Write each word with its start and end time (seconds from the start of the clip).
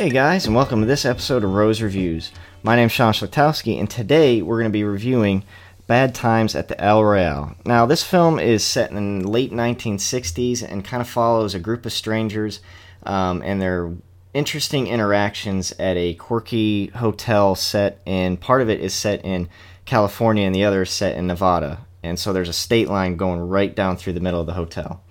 Hey 0.00 0.08
guys, 0.08 0.46
and 0.46 0.56
welcome 0.56 0.80
to 0.80 0.86
this 0.86 1.04
episode 1.04 1.44
of 1.44 1.52
Rose 1.52 1.82
Reviews. 1.82 2.32
My 2.62 2.74
name's 2.74 2.92
Sean 2.92 3.12
Schlatowski, 3.12 3.78
and 3.78 3.90
today 3.90 4.40
we're 4.40 4.58
going 4.58 4.70
to 4.70 4.72
be 4.72 4.82
reviewing 4.82 5.44
Bad 5.86 6.14
Times 6.14 6.54
at 6.54 6.68
the 6.68 6.80
El 6.80 7.04
Royale. 7.04 7.54
Now, 7.66 7.84
this 7.84 8.02
film 8.02 8.38
is 8.38 8.64
set 8.64 8.90
in 8.92 9.18
the 9.18 9.28
late 9.28 9.52
1960s 9.52 10.62
and 10.66 10.86
kind 10.86 11.02
of 11.02 11.06
follows 11.06 11.54
a 11.54 11.58
group 11.58 11.84
of 11.84 11.92
strangers 11.92 12.60
um, 13.02 13.42
and 13.42 13.60
their 13.60 13.92
interesting 14.32 14.86
interactions 14.86 15.72
at 15.72 15.98
a 15.98 16.14
quirky 16.14 16.86
hotel 16.86 17.54
set, 17.54 18.00
and 18.06 18.40
part 18.40 18.62
of 18.62 18.70
it 18.70 18.80
is 18.80 18.94
set 18.94 19.22
in 19.22 19.50
California 19.84 20.46
and 20.46 20.54
the 20.54 20.64
other 20.64 20.80
is 20.80 20.90
set 20.90 21.14
in 21.14 21.26
Nevada. 21.26 21.86
And 22.02 22.18
so 22.18 22.32
there's 22.32 22.48
a 22.48 22.54
state 22.54 22.88
line 22.88 23.16
going 23.16 23.40
right 23.40 23.76
down 23.76 23.98
through 23.98 24.14
the 24.14 24.20
middle 24.20 24.40
of 24.40 24.46
the 24.46 24.54
hotel. 24.54 25.02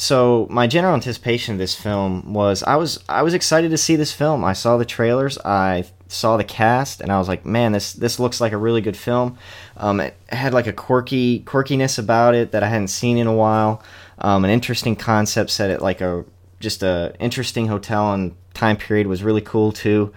So 0.00 0.46
my 0.48 0.68
general 0.68 0.94
anticipation 0.94 1.56
of 1.56 1.58
this 1.58 1.74
film 1.74 2.32
was 2.32 2.62
I 2.62 2.76
was 2.76 3.02
I 3.08 3.22
was 3.22 3.34
excited 3.34 3.72
to 3.72 3.76
see 3.76 3.96
this 3.96 4.12
film. 4.12 4.44
I 4.44 4.52
saw 4.52 4.76
the 4.76 4.84
trailers, 4.84 5.38
I 5.38 5.86
saw 6.06 6.36
the 6.36 6.44
cast, 6.44 7.00
and 7.00 7.10
I 7.10 7.18
was 7.18 7.26
like, 7.26 7.44
man, 7.44 7.72
this 7.72 7.94
this 7.94 8.20
looks 8.20 8.40
like 8.40 8.52
a 8.52 8.56
really 8.56 8.80
good 8.80 8.96
film. 8.96 9.36
Um, 9.76 9.98
it 9.98 10.16
had 10.28 10.54
like 10.54 10.68
a 10.68 10.72
quirky 10.72 11.40
quirkiness 11.40 11.98
about 11.98 12.36
it 12.36 12.52
that 12.52 12.62
I 12.62 12.68
hadn't 12.68 12.88
seen 12.88 13.18
in 13.18 13.26
a 13.26 13.34
while. 13.34 13.82
Um, 14.18 14.44
an 14.44 14.52
interesting 14.52 14.94
concept 14.94 15.50
set 15.50 15.68
it 15.68 15.82
like 15.82 16.00
a 16.00 16.24
just 16.60 16.84
a 16.84 17.12
interesting 17.18 17.66
hotel 17.66 18.12
and 18.12 18.36
time 18.54 18.76
period 18.76 19.08
was 19.08 19.24
really 19.24 19.40
cool 19.40 19.72
too. 19.72 20.12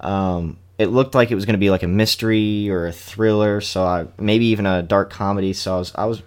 Um, 0.00 0.56
it 0.78 0.86
looked 0.86 1.14
like 1.14 1.30
it 1.30 1.34
was 1.34 1.44
going 1.44 1.56
to 1.56 1.58
be 1.58 1.68
like 1.68 1.82
a 1.82 1.88
mystery 1.88 2.70
or 2.70 2.86
a 2.86 2.92
thriller, 2.92 3.60
so 3.60 3.84
I, 3.84 4.06
maybe 4.18 4.46
even 4.46 4.64
a 4.64 4.82
dark 4.82 5.10
comedy. 5.10 5.52
So 5.52 5.74
I 5.74 5.78
was 5.78 5.92
I 5.94 6.06
was 6.06 6.22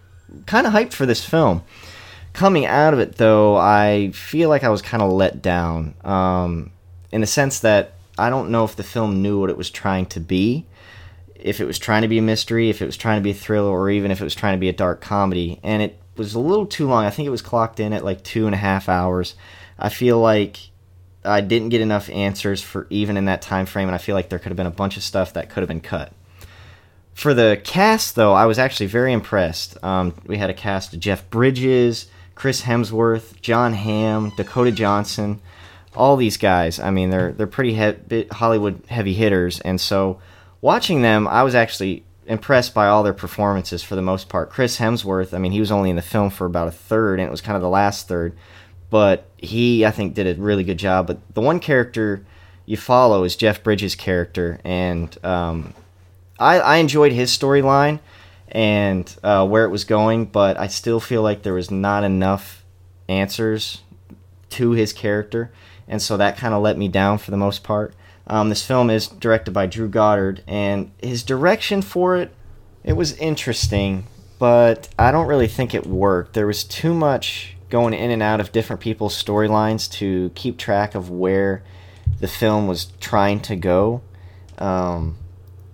kind 0.46 0.68
of 0.68 0.74
hyped 0.74 0.94
for 0.94 1.08
this 1.08 1.26
film 1.26 1.64
coming 2.40 2.66
out 2.66 2.94
of 2.94 3.00
it 3.00 3.16
though 3.16 3.58
i 3.58 4.10
feel 4.12 4.48
like 4.48 4.64
i 4.64 4.70
was 4.70 4.82
kind 4.82 5.04
of 5.04 5.12
let 5.12 5.42
down 5.42 5.94
um, 6.06 6.72
in 7.12 7.20
the 7.20 7.28
sense 7.28 7.60
that 7.60 7.96
i 8.18 8.30
don't 8.30 8.50
know 8.50 8.64
if 8.64 8.78
the 8.78 8.84
film 8.84 9.22
knew 9.22 9.40
what 9.40 9.50
it 9.50 9.58
was 9.58 9.70
trying 9.70 10.06
to 10.06 10.22
be 10.22 10.66
if 11.40 11.62
it 11.62 11.66
was 11.66 11.80
trying 11.80 12.02
to 12.02 12.08
be 12.08 12.18
a 12.18 12.22
mystery 12.22 12.70
if 12.70 12.82
it 12.82 12.86
was 12.86 12.98
trying 12.98 13.18
to 13.18 13.24
be 13.24 13.32
a 13.32 13.34
thriller 13.34 13.70
or 13.70 13.90
even 13.90 14.12
if 14.12 14.22
it 14.22 14.24
was 14.24 14.36
trying 14.36 14.56
to 14.56 14.60
be 14.60 14.70
a 14.70 14.74
dark 14.74 15.02
comedy. 15.02 15.60
And 15.64 15.82
it 15.82 15.98
was 16.18 16.34
a 16.34 16.40
little 16.40 16.66
too 16.66 16.88
long. 16.88 17.06
I 17.06 17.10
think 17.10 17.26
it 17.28 17.32
was 17.32 17.42
clocked 17.42 17.80
in 17.80 17.94
at 17.94 18.04
like 18.04 18.24
two 18.24 18.46
and 18.46 18.54
a 18.54 18.58
half 18.58 18.90
hours. 18.90 19.36
I 19.78 19.90
feel 19.90 20.20
like 20.20 20.60
i 21.26 21.42
didn't 21.42 21.68
get 21.68 21.82
enough 21.82 22.10
answers 22.10 22.62
for 22.62 22.88
even 22.90 23.18
in 23.18 23.26
that 23.26 23.42
time 23.42 23.66
frame 23.66 23.90
and 23.90 23.96
i 23.96 23.98
feel 23.98 24.16
like 24.16 24.30
there 24.30 24.40
could 24.40 24.52
have 24.52 24.56
been 24.56 24.66
a 24.66 24.72
bunch 24.72 24.96
of 24.96 25.04
stuff 25.04 25.34
that 25.34 25.50
could 25.50 25.60
have 25.60 25.68
been 25.68 25.82
cut. 25.82 26.14
For 27.14 27.34
the 27.34 27.60
cast 27.64 28.16
though 28.16 28.34
i 28.34 28.46
was 28.46 28.58
actually 28.58 28.86
very 28.86 29.12
impressed. 29.12 29.82
Um, 29.84 30.14
we 30.26 30.38
had 30.38 30.50
a 30.50 30.54
cast 30.54 30.94
of 30.94 31.00
jeff 31.02 31.30
bridges 31.30 32.08
Chris 32.40 32.62
Hemsworth, 32.62 33.42
Jon 33.42 33.74
Hamm, 33.74 34.32
Dakota 34.38 34.72
Johnson, 34.72 35.42
all 35.94 36.16
these 36.16 36.38
guys. 36.38 36.80
I 36.80 36.90
mean, 36.90 37.10
they're 37.10 37.34
they're 37.34 37.48
pretty 37.48 37.74
he- 37.74 38.28
Hollywood 38.32 38.82
heavy 38.88 39.14
hitters, 39.14 39.60
and 39.60 39.80
so 39.80 40.22
watching 40.62 41.02
them, 41.02 41.28
I 41.28 41.44
was 41.44 41.54
actually 41.54 42.06
impressed 42.26 42.74
by 42.74 42.88
all 42.88 43.04
their 43.04 43.14
performances 43.14 43.84
for 43.84 43.98
the 43.98 44.02
most 44.02 44.30
part. 44.30 44.52
Chris 44.52 44.78
Hemsworth, 44.78 45.34
I 45.34 45.38
mean, 45.38 45.52
he 45.52 45.60
was 45.60 45.70
only 45.70 45.90
in 45.90 45.98
the 45.98 46.02
film 46.02 46.30
for 46.30 46.46
about 46.46 46.70
a 46.70 46.72
third, 46.72 47.20
and 47.20 47.28
it 47.28 47.32
was 47.32 47.42
kind 47.42 47.58
of 47.58 47.62
the 47.62 47.68
last 47.68 48.08
third, 48.08 48.38
but 48.90 49.26
he, 49.36 49.86
I 49.86 49.92
think, 49.92 50.14
did 50.14 50.26
a 50.26 50.42
really 50.42 50.64
good 50.64 50.80
job. 50.80 51.08
But 51.08 51.20
the 51.34 51.42
one 51.42 51.60
character 51.60 52.26
you 52.66 52.78
follow 52.78 53.26
is 53.26 53.36
Jeff 53.36 53.62
Bridges' 53.64 53.96
character, 53.96 54.62
and 54.64 55.14
um, 55.26 55.74
I, 56.40 56.62
I 56.62 56.78
enjoyed 56.78 57.12
his 57.12 57.38
storyline 57.38 58.00
and 58.52 59.16
uh, 59.24 59.48
where 59.48 59.66
it 59.66 59.70
was 59.70 59.84
going, 59.84 60.26
but 60.26 60.60
I 60.60 60.68
still 60.68 61.00
feel 61.00 61.22
like 61.22 61.44
there 61.44 61.54
was 61.54 61.72
not 61.72 62.04
enough 62.04 62.64
answers 63.08 63.82
to 64.52 64.72
his 64.72 64.94
character, 64.94 65.52
and 65.88 66.02
so 66.02 66.18
that 66.18 66.38
kind 66.38 66.54
of 66.54 66.62
let 66.62 66.78
me 66.78 66.88
down 66.88 67.18
for 67.18 67.32
the 67.32 67.38
most 67.38 67.64
part. 67.64 67.94
Um, 68.28 68.50
this 68.50 68.66
film 68.66 68.90
is 68.90 69.08
directed 69.08 69.52
by 69.52 69.66
Drew 69.66 69.88
Goddard, 69.88 70.44
and 70.48 70.92
his 71.02 71.24
direction 71.24 71.82
for 71.82 72.18
it, 72.18 72.32
it 72.84 72.94
was 72.94 73.14
interesting, 73.18 74.06
but 74.38 74.90
I 74.98 75.12
don't 75.12 75.28
really 75.28 75.48
think 75.48 75.74
it 75.74 75.86
worked. 75.86 76.34
There 76.34 76.48
was 76.48 76.64
too 76.64 76.94
much 76.94 77.56
going 77.70 77.94
in 77.94 78.10
and 78.12 78.24
out 78.24 78.40
of 78.40 78.52
different 78.52 78.82
people's 78.82 79.22
storylines 79.22 79.92
to 79.92 80.32
keep 80.34 80.58
track 80.58 80.96
of 80.96 81.10
where 81.10 81.64
the 82.20 82.28
film 82.28 82.68
was 82.68 82.86
trying 83.00 83.40
to 83.42 83.56
go. 83.56 84.02
Um, 84.58 85.18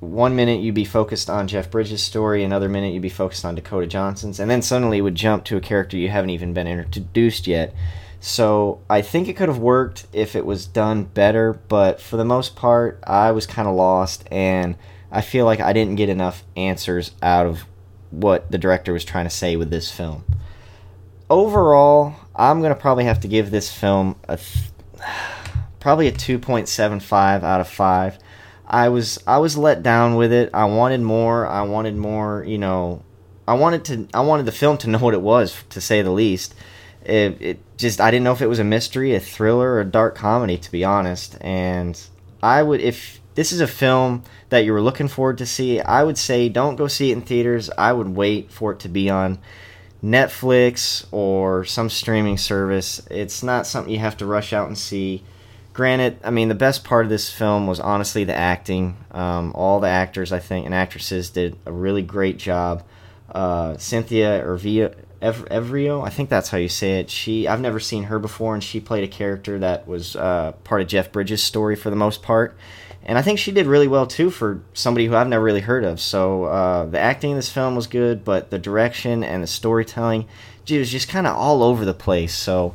one 0.06 0.36
minute 0.36 0.62
you'd 0.62 0.76
be 0.76 0.86
focused 0.86 1.30
on 1.30 1.48
Jeff 1.48 1.72
Bridges' 1.72 2.04
story, 2.04 2.44
another 2.44 2.70
minute 2.70 2.94
you'd 2.94 3.02
be 3.02 3.10
focused 3.10 3.46
on 3.46 3.56
Dakota 3.56 3.88
Johnson's, 3.88 4.40
and 4.40 4.50
then 4.50 4.62
suddenly 4.62 5.00
it 5.00 5.02
would 5.02 5.16
jump 5.16 5.44
to 5.46 5.58
a 5.58 5.62
character 5.62 5.98
you 5.98 6.10
haven't 6.10 6.30
even 6.30 6.54
been 6.54 6.68
introduced 6.68 7.48
yet. 7.48 7.74
So 8.20 8.82
I 8.90 9.02
think 9.02 9.28
it 9.28 9.36
could 9.36 9.50
have 9.50 9.58
worked 9.58 10.08
if 10.14 10.36
it 10.36 10.46
was 10.46 10.66
done 10.66 11.04
better, 11.04 11.54
but 11.68 12.02
for 12.02 12.18
the 12.18 12.26
most 12.26 12.56
part, 12.56 13.00
I 13.06 13.32
was 13.32 13.46
kind 13.46 13.68
of 13.68 13.76
lost, 13.76 14.26
and 14.32 14.76
I 15.12 15.22
feel 15.22 15.46
like 15.46 15.60
I 15.60 15.74
didn't 15.74 15.96
get 15.96 16.10
enough 16.10 16.44
answers 16.56 17.12
out 17.22 17.46
of 17.46 17.66
what 18.12 18.52
the 18.52 18.58
director 18.58 18.94
was 18.94 19.06
trying 19.06 19.26
to 19.26 19.30
say 19.30 19.56
with 19.56 19.70
this 19.70 19.92
film. 19.92 20.24
Overall, 21.30 22.16
I'm 22.36 22.62
gonna 22.62 22.76
probably 22.76 23.06
have 23.06 23.20
to 23.22 23.28
give 23.28 23.52
this 23.52 23.72
film 23.72 24.16
a 24.28 24.38
th- 24.38 24.72
probably 25.80 26.08
a 26.08 26.12
2.75 26.12 27.44
out 27.44 27.62
of 27.62 27.68
five 27.68 28.18
I 28.76 28.90
was 28.90 29.24
I 29.26 29.38
was 29.38 29.58
let 29.58 29.84
down 29.84 30.16
with 30.16 30.34
it. 30.34 30.50
I 30.54 30.66
wanted 30.66 31.00
more. 31.00 31.48
I 31.48 31.62
wanted 31.62 31.96
more. 31.96 32.44
You 32.46 32.58
know, 32.58 33.04
I 33.48 33.54
wanted 33.54 33.86
to. 33.86 34.08
I 34.14 34.20
wanted 34.20 34.46
the 34.46 34.52
film 34.52 34.78
to 34.80 34.90
know 34.92 35.00
what 35.00 35.14
it 35.14 35.22
was, 35.22 35.64
to 35.70 35.80
say 35.80 36.02
the 36.02 36.12
least. 36.12 36.54
It, 37.06 37.42
it 37.42 37.78
just 37.78 38.02
I 38.02 38.12
didn't 38.12 38.26
know 38.26 38.34
if 38.34 38.42
it 38.42 38.48
was 38.48 38.60
a 38.60 38.66
mystery, 38.66 39.16
a 39.16 39.22
thriller, 39.22 39.76
or 39.76 39.80
a 39.80 39.86
dark 39.86 40.16
comedy, 40.16 40.58
to 40.58 40.70
be 40.70 40.84
honest. 40.84 41.38
And 41.40 41.98
I 42.44 42.64
would, 42.64 42.82
if 42.82 43.22
this 43.36 43.54
is 43.54 43.62
a 43.62 43.68
film 43.68 44.24
that 44.50 44.66
you 44.66 44.74
were 44.74 44.82
looking 44.82 45.08
forward 45.08 45.38
to 45.38 45.46
see, 45.46 45.80
I 45.80 46.04
would 46.04 46.18
say 46.18 46.50
don't 46.50 46.76
go 46.76 46.88
see 46.88 47.12
it 47.12 47.14
in 47.14 47.22
theaters. 47.22 47.70
I 47.78 47.94
would 47.94 48.10
wait 48.10 48.52
for 48.52 48.74
it 48.74 48.80
to 48.80 48.90
be 48.90 49.10
on 49.10 49.40
Netflix 50.04 51.06
or 51.14 51.64
some 51.64 51.90
streaming 51.90 52.38
service. 52.38 53.08
It's 53.10 53.42
not 53.42 53.68
something 53.68 53.94
you 53.94 54.00
have 54.00 54.18
to 54.18 54.26
rush 54.26 54.52
out 54.52 54.68
and 54.68 54.78
see 54.78 55.24
granted, 55.76 56.18
I 56.24 56.32
mean, 56.32 56.48
the 56.48 56.56
best 56.56 56.86
part 56.86 57.06
of 57.06 57.10
this 57.10 57.30
film 57.30 57.68
was 57.68 57.82
honestly 57.82 58.24
the 58.24 58.34
acting. 58.34 58.96
Um, 59.12 59.52
all 59.54 59.82
the 59.82 59.90
actors, 59.90 60.32
I 60.32 60.40
think, 60.40 60.66
and 60.66 60.74
actresses 60.74 61.30
did 61.30 61.58
a 61.66 61.72
really 61.72 62.02
great 62.02 62.38
job. 62.38 62.84
Uh, 63.30 63.76
Cynthia 63.76 64.42
Ervio, 64.42 64.96
Ev- 65.22 65.46
Evrio, 65.50 66.02
I 66.02 66.10
think 66.10 66.30
that's 66.30 66.48
how 66.48 66.58
you 66.58 66.70
say 66.70 67.02
it. 67.02 67.10
She, 67.10 67.46
I've 67.46 67.60
never 67.60 67.82
seen 67.82 68.04
her 68.04 68.20
before, 68.20 68.54
and 68.54 68.64
she 68.64 68.80
played 68.80 69.04
a 69.04 69.08
character 69.10 69.60
that 69.60 69.86
was 69.86 70.16
uh, 70.16 70.54
part 70.64 70.82
of 70.82 70.88
Jeff 70.88 71.12
Bridges' 71.12 71.44
story 71.44 71.76
for 71.76 71.90
the 71.90 71.98
most 71.98 72.24
part. 72.24 72.56
And 73.04 73.18
I 73.18 73.22
think 73.22 73.38
she 73.38 73.52
did 73.52 73.68
really 73.68 73.90
well 73.90 74.08
too 74.08 74.30
for 74.30 74.62
somebody 74.74 75.08
who 75.08 75.16
I've 75.16 75.28
never 75.28 75.44
really 75.44 75.60
heard 75.60 75.84
of. 75.84 76.00
So 76.00 76.46
uh, 76.46 76.86
the 76.86 77.00
acting 77.00 77.32
in 77.32 77.36
this 77.36 77.52
film 77.52 77.76
was 77.76 77.86
good, 77.86 78.24
but 78.24 78.50
the 78.50 78.58
direction 78.58 79.26
and 79.26 79.44
the 79.44 79.48
storytelling, 79.48 80.26
it 80.68 80.80
was 80.80 80.90
just 80.90 81.10
kind 81.10 81.28
of 81.28 81.36
all 81.36 81.62
over 81.64 81.84
the 81.84 81.94
place. 81.94 82.34
So 82.34 82.74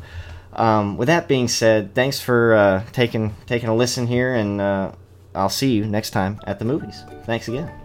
um, 0.53 0.97
with 0.97 1.07
that 1.07 1.29
being 1.29 1.49
said, 1.49 1.95
thanks 1.95 2.21
for 2.21 2.55
uh, 2.55 2.85
taking 2.93 3.35
taking 3.47 3.69
a 3.69 3.75
listen 3.75 4.07
here, 4.07 4.35
and 4.35 4.61
uh, 4.61 4.93
I'll 5.35 5.49
see 5.49 5.73
you 5.73 5.87
next 5.87 6.11
time 6.11 6.41
at 6.47 6.59
the 6.59 6.65
movies. 6.65 7.05
Thanks 7.25 7.49
again. 7.49 7.80